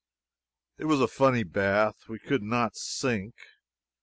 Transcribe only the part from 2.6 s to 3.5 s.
sink.